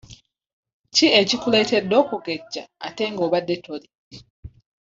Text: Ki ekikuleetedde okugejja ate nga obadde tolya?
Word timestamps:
Ki 0.95 1.07
ekikuleetedde 1.21 1.95
okugejja 2.03 2.63
ate 2.87 3.03
nga 3.11 3.21
obadde 3.27 3.55
tolya? 3.65 3.91